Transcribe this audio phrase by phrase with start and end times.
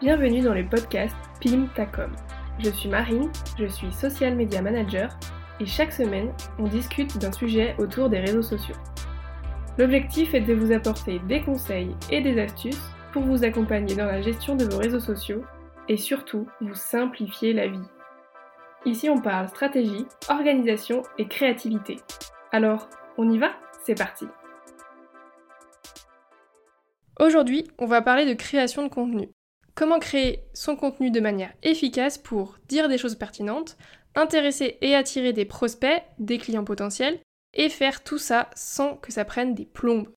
[0.00, 2.12] Bienvenue dans le podcast PIM Tacom.
[2.58, 5.18] Je suis Marine, je suis social media manager
[5.58, 8.76] et chaque semaine, on discute d'un sujet autour des réseaux sociaux.
[9.78, 14.22] L'objectif est de vous apporter des conseils et des astuces pour vous accompagner dans la
[14.22, 15.44] gestion de vos réseaux sociaux
[15.88, 17.88] et surtout vous simplifier la vie.
[18.84, 21.96] Ici on parle stratégie, organisation et créativité.
[22.56, 22.88] Alors,
[23.18, 23.50] on y va?
[23.84, 24.24] C'est parti
[27.20, 29.28] Aujourd'hui, on va parler de création de contenu.
[29.74, 33.76] Comment créer son contenu de manière efficace pour dire des choses pertinentes,
[34.14, 37.20] intéresser et attirer des prospects, des clients potentiels,
[37.52, 40.08] et faire tout ça sans que ça prenne des plombes.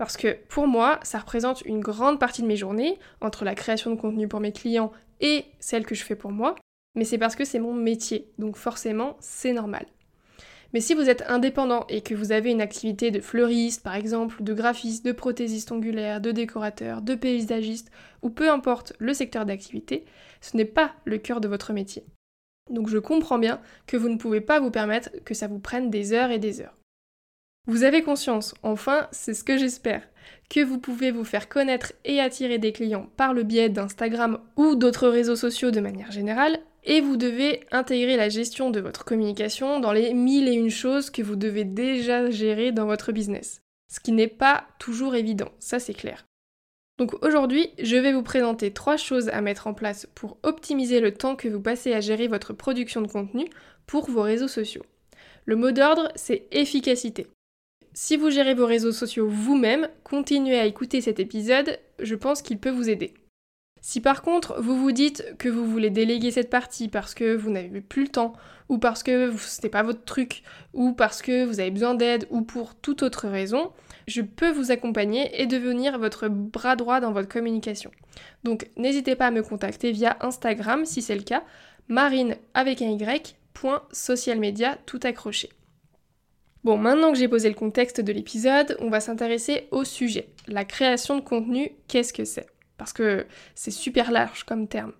[0.00, 3.92] Parce que pour moi, ça représente une grande partie de mes journées, entre la création
[3.92, 6.56] de contenu pour mes clients et celle que je fais pour moi,
[6.96, 9.86] mais c'est parce que c'est mon métier, donc forcément, c'est normal.
[10.74, 14.42] Mais si vous êtes indépendant et que vous avez une activité de fleuriste, par exemple,
[14.42, 17.90] de graphiste, de prothésiste ongulaire, de décorateur, de paysagiste,
[18.22, 20.04] ou peu importe le secteur d'activité,
[20.40, 22.04] ce n'est pas le cœur de votre métier.
[22.70, 25.90] Donc je comprends bien que vous ne pouvez pas vous permettre que ça vous prenne
[25.90, 26.76] des heures et des heures.
[27.66, 30.02] Vous avez conscience, enfin, c'est ce que j'espère,
[30.48, 34.74] que vous pouvez vous faire connaître et attirer des clients par le biais d'Instagram ou
[34.74, 39.78] d'autres réseaux sociaux de manière générale, et vous devez intégrer la gestion de votre communication
[39.78, 43.60] dans les mille et une choses que vous devez déjà gérer dans votre business.
[43.92, 46.24] Ce qui n'est pas toujours évident, ça c'est clair.
[46.98, 51.12] Donc aujourd'hui, je vais vous présenter trois choses à mettre en place pour optimiser le
[51.12, 53.48] temps que vous passez à gérer votre production de contenu
[53.86, 54.84] pour vos réseaux sociaux.
[55.44, 57.26] Le mot d'ordre, c'est efficacité.
[57.92, 62.58] Si vous gérez vos réseaux sociaux vous-même, continuez à écouter cet épisode, je pense qu'il
[62.58, 63.14] peut vous aider.
[63.80, 67.50] Si par contre vous vous dites que vous voulez déléguer cette partie parce que vous
[67.50, 68.32] n'avez plus le temps,
[68.68, 70.42] ou parce que ce n'est pas votre truc,
[70.74, 73.72] ou parce que vous avez besoin d'aide, ou pour toute autre raison,
[74.06, 77.90] je peux vous accompagner et devenir votre bras droit dans votre communication.
[78.44, 81.44] Donc n'hésitez pas à me contacter via Instagram si c'est le cas,
[81.88, 85.50] marine avec un y, point social media tout accroché.
[86.64, 90.28] Bon, maintenant que j'ai posé le contexte de l'épisode, on va s'intéresser au sujet.
[90.48, 92.46] La création de contenu, qu'est-ce que c'est?
[92.78, 94.92] Parce que c'est super large comme terme.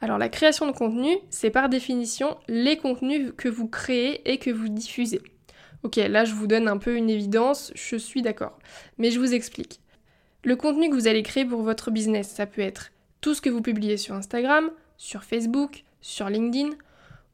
[0.00, 4.50] Alors la création de contenu, c'est par définition les contenus que vous créez et que
[4.50, 5.22] vous diffusez.
[5.84, 8.58] Ok, là je vous donne un peu une évidence, je suis d'accord.
[8.98, 9.80] Mais je vous explique.
[10.42, 12.90] Le contenu que vous allez créer pour votre business, ça peut être
[13.20, 16.70] tout ce que vous publiez sur Instagram, sur Facebook, sur LinkedIn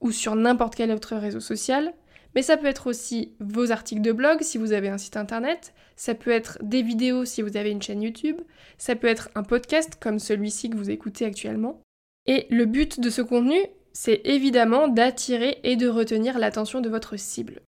[0.01, 1.95] ou sur n'importe quel autre réseau social.
[2.35, 5.73] Mais ça peut être aussi vos articles de blog si vous avez un site internet,
[5.97, 8.41] ça peut être des vidéos si vous avez une chaîne YouTube,
[8.77, 11.81] ça peut être un podcast comme celui-ci que vous écoutez actuellement.
[12.27, 13.59] Et le but de ce contenu,
[13.93, 17.63] c'est évidemment d'attirer et de retenir l'attention de votre cible.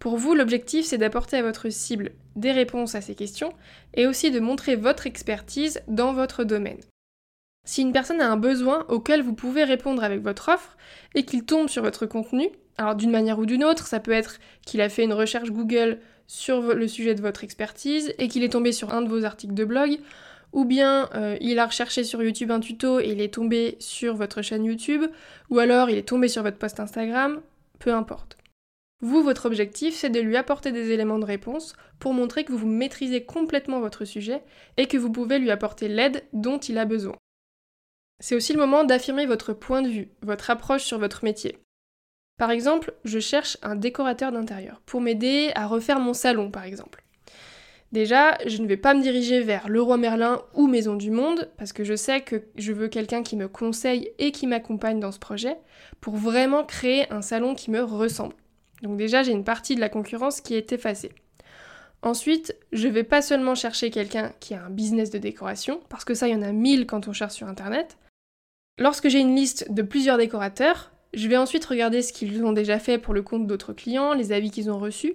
[0.00, 3.52] Pour vous, l'objectif, c'est d'apporter à votre cible des réponses à ces questions
[3.94, 6.80] et aussi de montrer votre expertise dans votre domaine.
[7.64, 10.76] Si une personne a un besoin auquel vous pouvez répondre avec votre offre
[11.14, 14.38] et qu'il tombe sur votre contenu, alors d'une manière ou d'une autre, ça peut être
[14.66, 18.52] qu'il a fait une recherche Google sur le sujet de votre expertise et qu'il est
[18.52, 19.98] tombé sur un de vos articles de blog,
[20.52, 24.14] ou bien euh, il a recherché sur YouTube un tuto et il est tombé sur
[24.14, 25.04] votre chaîne YouTube,
[25.50, 27.40] ou alors il est tombé sur votre post Instagram,
[27.78, 28.36] peu importe.
[29.02, 32.68] Vous, votre objectif, c'est de lui apporter des éléments de réponse pour montrer que vous
[32.68, 34.42] maîtrisez complètement votre sujet
[34.76, 37.16] et que vous pouvez lui apporter l'aide dont il a besoin.
[38.20, 41.58] C'est aussi le moment d'affirmer votre point de vue, votre approche sur votre métier.
[42.38, 47.04] Par exemple, je cherche un décorateur d'intérieur pour m'aider à refaire mon salon, par exemple.
[47.92, 51.74] Déjà, je ne vais pas me diriger vers Leroy Merlin ou Maison du Monde, parce
[51.74, 55.18] que je sais que je veux quelqu'un qui me conseille et qui m'accompagne dans ce
[55.18, 55.58] projet,
[56.00, 58.34] pour vraiment créer un salon qui me ressemble.
[58.80, 61.12] Donc déjà, j'ai une partie de la concurrence qui est effacée.
[62.00, 66.14] Ensuite, je vais pas seulement chercher quelqu'un qui a un business de décoration, parce que
[66.14, 67.98] ça, il y en a mille quand on cherche sur Internet.
[68.78, 72.78] Lorsque j'ai une liste de plusieurs décorateurs, je vais ensuite regarder ce qu'ils ont déjà
[72.78, 75.14] fait pour le compte d'autres clients, les avis qu'ils ont reçus,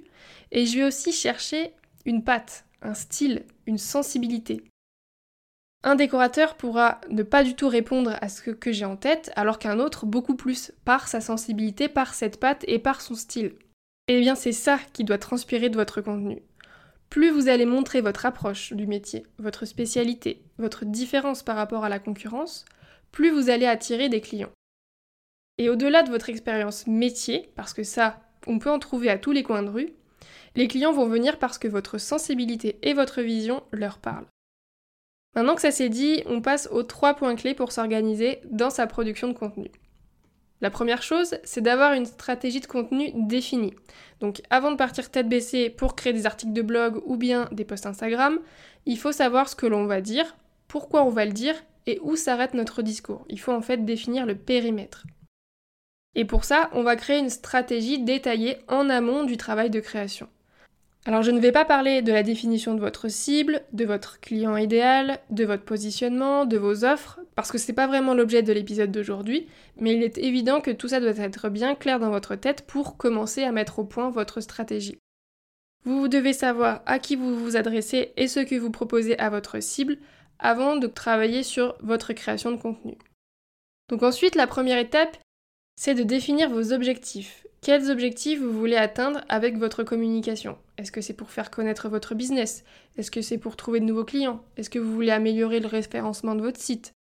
[0.52, 1.72] et je vais aussi chercher
[2.06, 4.64] une patte, un style, une sensibilité.
[5.84, 9.60] Un décorateur pourra ne pas du tout répondre à ce que j'ai en tête, alors
[9.60, 13.54] qu'un autre beaucoup plus, par sa sensibilité, par cette patte et par son style.
[14.08, 16.42] Eh bien c'est ça qui doit transpirer de votre contenu.
[17.10, 21.90] Plus vous allez montrer votre approche du métier, votre spécialité, votre différence par rapport à
[21.90, 22.66] la concurrence,
[23.12, 24.52] plus vous allez attirer des clients.
[25.58, 29.32] Et au-delà de votre expérience métier, parce que ça, on peut en trouver à tous
[29.32, 29.94] les coins de rue,
[30.56, 34.28] les clients vont venir parce que votre sensibilité et votre vision leur parlent.
[35.36, 38.88] Maintenant que ça s'est dit, on passe aux trois points clés pour s'organiser dans sa
[38.88, 39.70] production de contenu.
[40.62, 43.76] La première chose, c'est d'avoir une stratégie de contenu définie.
[44.20, 47.66] Donc avant de partir tête baissée pour créer des articles de blog ou bien des
[47.66, 48.40] posts Instagram,
[48.88, 50.36] il faut savoir ce que l'on va dire,
[50.68, 51.56] pourquoi on va le dire
[51.86, 53.26] et où s'arrête notre discours.
[53.30, 55.06] Il faut en fait définir le périmètre.
[56.18, 60.28] Et pour ça, on va créer une stratégie détaillée en amont du travail de création.
[61.06, 64.58] Alors je ne vais pas parler de la définition de votre cible, de votre client
[64.58, 68.52] idéal, de votre positionnement, de vos offres, parce que ce n'est pas vraiment l'objet de
[68.52, 69.48] l'épisode d'aujourd'hui,
[69.80, 72.98] mais il est évident que tout ça doit être bien clair dans votre tête pour
[72.98, 74.98] commencer à mettre au point votre stratégie.
[75.86, 79.62] Vous devez savoir à qui vous vous adressez et ce que vous proposez à votre
[79.62, 80.00] cible
[80.40, 82.98] avant de travailler sur votre création de contenu.
[83.88, 85.16] Donc ensuite, la première étape,
[85.80, 87.46] c'est de définir vos objectifs.
[87.62, 90.58] Quels objectifs vous voulez atteindre avec votre communication?
[90.78, 92.64] Est-ce que c'est pour faire connaître votre business?
[92.98, 94.44] Est-ce que c'est pour trouver de nouveaux clients?
[94.58, 96.94] Est-ce que vous voulez améliorer le référencement de votre site?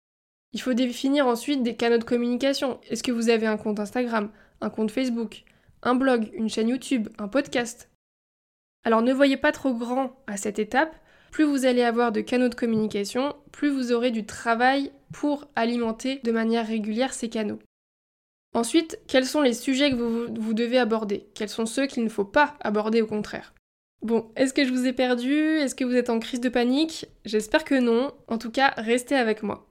[0.53, 2.79] Il faut définir ensuite des canaux de communication.
[2.89, 4.29] Est-ce que vous avez un compte Instagram,
[4.61, 5.43] un compte Facebook,
[5.81, 7.89] un blog, une chaîne YouTube, un podcast?
[8.83, 10.95] Alors ne voyez pas trop grand à cette étape.
[11.31, 16.21] Plus vous allez avoir de canaux de communication, plus vous aurez du travail pour alimenter
[16.23, 17.59] de manière régulière ces canaux.
[18.57, 21.27] Ensuite, quels sont les sujets que vous, devez aborder?
[21.35, 23.53] Quels sont ceux qu'il ne faut pas aborder au contraire?
[24.01, 25.31] Bon, est-ce que je vous ai perdu?
[25.31, 27.05] Est-ce que vous êtes en crise de panique?
[27.23, 28.15] J'espère que non.
[28.27, 29.67] En tout cas, restez avec moi.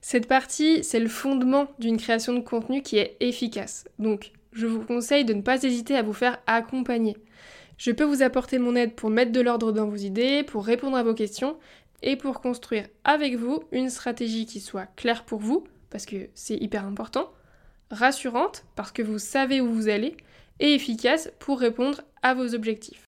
[0.00, 3.88] Cette partie, c'est le fondement d'une création de contenu qui est efficace.
[3.98, 7.16] Donc, je vous conseille de ne pas hésiter à vous faire accompagner.
[7.78, 10.96] Je peux vous apporter mon aide pour mettre de l'ordre dans vos idées, pour répondre
[10.96, 11.58] à vos questions
[12.02, 16.54] et pour construire avec vous une stratégie qui soit claire pour vous, parce que c'est
[16.54, 17.32] hyper important,
[17.92, 20.16] rassurante parce que vous savez où vous allez
[20.58, 23.04] et efficace pour répondre à vos objectifs.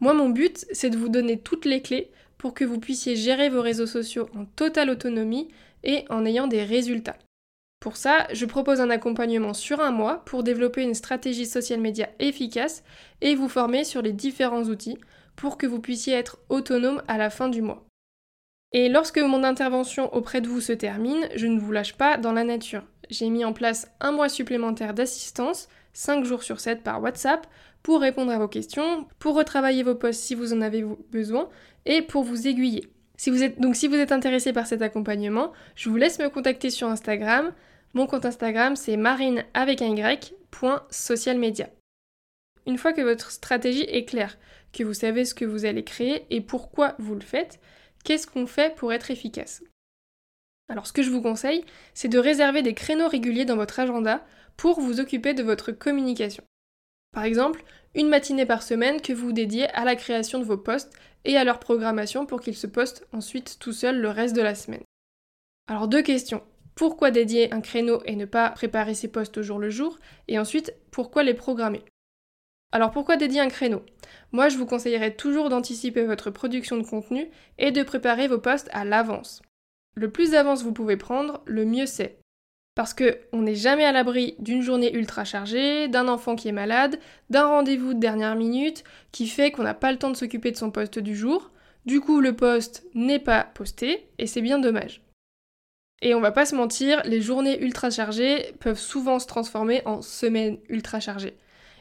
[0.00, 3.48] Moi, mon but, c'est de vous donner toutes les clés pour que vous puissiez gérer
[3.48, 5.48] vos réseaux sociaux en totale autonomie
[5.84, 7.18] et en ayant des résultats.
[7.80, 12.08] Pour ça, je propose un accompagnement sur un mois pour développer une stratégie social média
[12.20, 12.84] efficace
[13.20, 14.98] et vous former sur les différents outils
[15.34, 17.84] pour que vous puissiez être autonome à la fin du mois.
[18.72, 22.32] Et lorsque mon intervention auprès de vous se termine, je ne vous lâche pas dans
[22.32, 27.02] la nature j'ai mis en place un mois supplémentaire d'assistance, 5 jours sur 7 par
[27.02, 27.46] WhatsApp,
[27.82, 31.48] pour répondre à vos questions, pour retravailler vos posts si vous en avez besoin,
[31.84, 32.88] et pour vous aiguiller.
[33.16, 36.28] Si vous êtes, donc si vous êtes intéressé par cet accompagnement, je vous laisse me
[36.28, 37.52] contacter sur Instagram.
[37.94, 39.94] Mon compte Instagram c'est marine avec un.
[42.66, 44.38] Une fois que votre stratégie est claire,
[44.72, 47.60] que vous savez ce que vous allez créer et pourquoi vous le faites,
[48.04, 49.62] qu'est-ce qu'on fait pour être efficace?
[50.68, 51.64] Alors ce que je vous conseille,
[51.94, 54.24] c'est de réserver des créneaux réguliers dans votre agenda
[54.56, 56.44] pour vous occuper de votre communication.
[57.12, 57.62] Par exemple,
[57.94, 60.92] une matinée par semaine que vous dédiez à la création de vos posts
[61.24, 64.54] et à leur programmation pour qu'ils se postent ensuite tout seuls le reste de la
[64.54, 64.82] semaine.
[65.68, 66.42] Alors deux questions.
[66.74, 69.98] Pourquoi dédier un créneau et ne pas préparer ces posts au jour le jour?
[70.28, 71.84] Et ensuite, pourquoi les programmer?
[72.72, 73.84] Alors pourquoi dédier un créneau?
[74.32, 78.70] Moi je vous conseillerais toujours d'anticiper votre production de contenu et de préparer vos posts
[78.72, 79.42] à l'avance.
[79.94, 82.18] Le plus d'avance vous pouvez prendre, le mieux c'est.
[82.74, 86.52] Parce que on n'est jamais à l'abri d'une journée ultra chargée, d'un enfant qui est
[86.52, 86.98] malade,
[87.28, 90.56] d'un rendez-vous de dernière minute qui fait qu'on n'a pas le temps de s'occuper de
[90.56, 91.50] son poste du jour.
[91.84, 95.02] Du coup, le poste n'est pas posté et c'est bien dommage.
[96.00, 100.00] Et on va pas se mentir, les journées ultra chargées peuvent souvent se transformer en
[100.00, 101.36] semaines ultra chargées.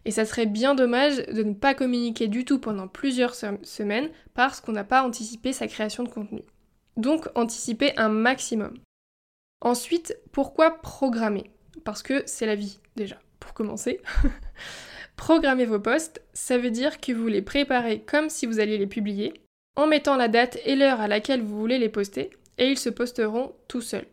[0.05, 4.59] Et ça serait bien dommage de ne pas communiquer du tout pendant plusieurs semaines parce
[4.59, 6.41] qu'on n'a pas anticipé sa création de contenu.
[6.97, 8.77] Donc anticiper un maximum.
[9.61, 11.51] Ensuite, pourquoi programmer?
[11.83, 14.01] Parce que c'est la vie déjà, pour commencer.
[15.15, 18.87] Programmer vos posts, ça veut dire que vous les préparez comme si vous alliez les
[18.87, 19.33] publier,
[19.75, 22.89] en mettant la date et l'heure à laquelle vous voulez les poster, et ils se
[22.89, 24.07] posteront tout seuls.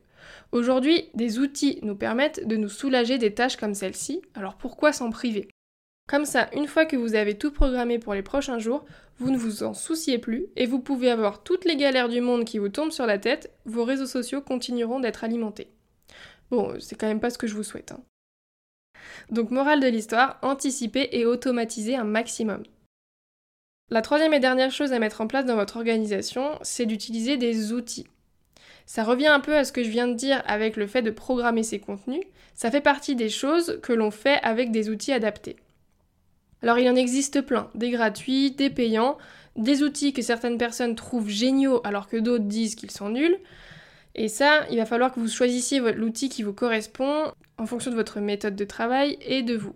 [0.52, 5.10] Aujourd'hui, des outils nous permettent de nous soulager des tâches comme celle-ci, alors pourquoi s'en
[5.10, 5.48] priver?
[6.08, 8.84] Comme ça, une fois que vous avez tout programmé pour les prochains jours,
[9.18, 12.44] vous ne vous en souciez plus et vous pouvez avoir toutes les galères du monde
[12.44, 15.68] qui vous tombent sur la tête, vos réseaux sociaux continueront d'être alimentés.
[16.50, 17.92] Bon, c'est quand même pas ce que je vous souhaite.
[17.92, 18.00] Hein.
[19.30, 22.62] Donc morale de l'histoire, anticiper et automatiser un maximum.
[23.90, 27.72] La troisième et dernière chose à mettre en place dans votre organisation, c'est d'utiliser des
[27.72, 28.06] outils.
[28.86, 31.10] Ça revient un peu à ce que je viens de dire avec le fait de
[31.10, 32.22] programmer ses contenus,
[32.54, 35.56] ça fait partie des choses que l'on fait avec des outils adaptés.
[36.62, 39.16] Alors il en existe plein, des gratuits, des payants,
[39.56, 43.38] des outils que certaines personnes trouvent géniaux alors que d'autres disent qu'ils sont nuls.
[44.14, 47.96] Et ça, il va falloir que vous choisissiez l'outil qui vous correspond en fonction de
[47.96, 49.74] votre méthode de travail et de vous.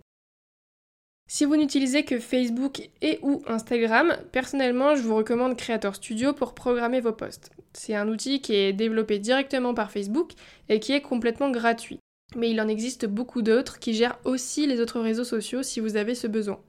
[1.28, 6.54] Si vous n'utilisez que Facebook et ou Instagram, personnellement, je vous recommande Creator Studio pour
[6.54, 7.50] programmer vos posts.
[7.72, 10.32] C'est un outil qui est développé directement par Facebook
[10.68, 12.00] et qui est complètement gratuit.
[12.34, 15.96] mais il en existe beaucoup d'autres qui gèrent aussi les autres réseaux sociaux si vous
[15.96, 16.60] avez ce besoin.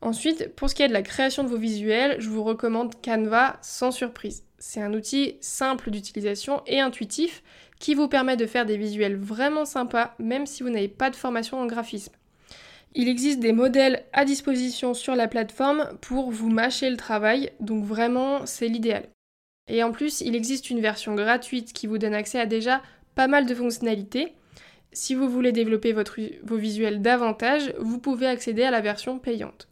[0.00, 3.58] Ensuite, pour ce qui est de la création de vos visuels, je vous recommande Canva
[3.62, 4.44] sans surprise.
[4.58, 7.42] C'est un outil simple d'utilisation et intuitif
[7.80, 11.16] qui vous permet de faire des visuels vraiment sympas même si vous n'avez pas de
[11.16, 12.12] formation en graphisme.
[12.94, 17.84] Il existe des modèles à disposition sur la plateforme pour vous mâcher le travail, donc
[17.84, 19.04] vraiment c'est l'idéal.
[19.68, 22.82] Et en plus, il existe une version gratuite qui vous donne accès à déjà
[23.14, 24.32] pas mal de fonctionnalités.
[24.92, 29.68] Si vous voulez développer vos visuels davantage, vous pouvez accéder à la version payante.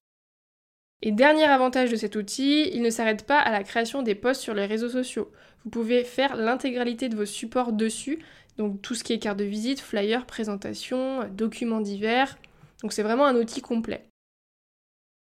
[1.03, 4.41] Et dernier avantage de cet outil, il ne s'arrête pas à la création des posts
[4.41, 5.31] sur les réseaux sociaux.
[5.65, 8.19] Vous pouvez faire l'intégralité de vos supports dessus,
[8.57, 12.39] donc tout ce qui est carte de visite, flyers, présentations, documents divers.
[12.83, 14.07] Donc c'est vraiment un outil complet.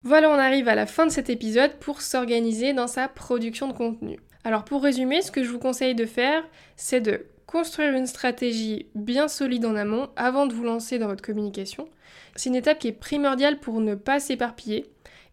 [0.03, 3.75] Voilà, on arrive à la fin de cet épisode pour s'organiser dans sa production de
[3.75, 4.19] contenu.
[4.45, 6.43] Alors pour résumer, ce que je vous conseille de faire,
[6.77, 11.23] c'est de construire une stratégie bien solide en amont avant de vous lancer dans votre
[11.23, 11.89] communication.
[12.35, 14.87] C'est une étape qui est primordiale pour ne pas s'éparpiller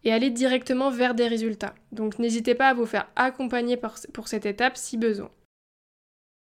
[0.04, 1.74] et aller directement vers des résultats.
[1.92, 3.78] Donc n'hésitez pas à vous faire accompagner
[4.12, 5.30] pour cette étape si besoin.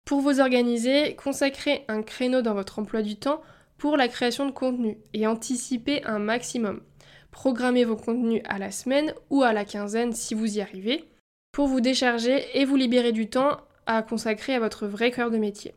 [0.06, 3.42] Pour vous organiser, consacrez un créneau dans votre emploi du temps
[3.78, 6.82] pour la création de contenu et anticipez un maximum.
[7.32, 11.06] Programmez vos contenus à la semaine ou à la quinzaine si vous y arrivez
[11.52, 15.38] pour vous décharger et vous libérer du temps à consacrer à votre vrai cœur de
[15.38, 15.74] métier.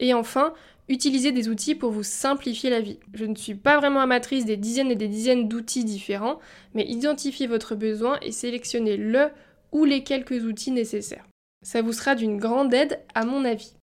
[0.00, 0.54] Et enfin,
[0.88, 2.98] utilisez des outils pour vous simplifier la vie.
[3.14, 6.40] Je ne suis pas vraiment amatrice des dizaines et des dizaines d'outils différents,
[6.74, 9.28] mais identifiez votre besoin et sélectionnez le
[9.70, 11.28] ou les quelques outils nécessaires.
[11.62, 13.74] Ça vous sera d'une grande aide à mon avis.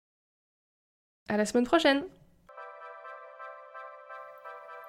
[1.29, 2.03] À la semaine prochaine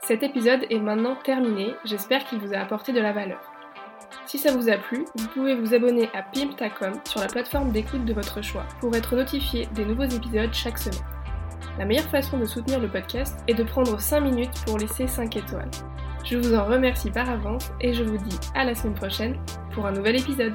[0.03, 3.41] Cet épisode est maintenant terminé, j'espère qu'il vous a apporté de la valeur.
[4.27, 8.05] Si ça vous a plu, vous pouvez vous abonner à Pimptacom sur la plateforme d'écoute
[8.05, 11.18] de votre choix pour être notifié des nouveaux épisodes chaque semaine.
[11.79, 15.37] La meilleure façon de soutenir le podcast est de prendre 5 minutes pour laisser 5
[15.37, 15.71] étoiles.
[16.25, 19.37] Je vous en remercie par avance et je vous dis à la semaine prochaine
[19.71, 20.55] pour un nouvel épisode.